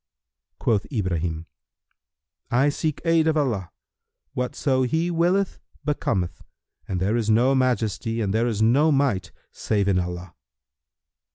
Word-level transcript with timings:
Quoth 0.57 0.87
Ibrahim, 0.91 1.45
"I 2.49 2.69
seek 2.69 3.01
aid 3.05 3.27
of 3.27 3.37
Allah; 3.37 3.69
whatso 4.33 4.81
He 4.81 5.11
willeth 5.11 5.59
becometh; 5.85 6.41
and 6.87 6.99
there 6.99 7.15
is 7.15 7.29
no 7.29 7.53
Majesty 7.53 8.19
and 8.19 8.33
there 8.33 8.47
is 8.47 8.63
no 8.63 8.91
Might 8.91 9.31
save 9.51 9.87
in 9.87 9.99
Allah!" 9.99 10.33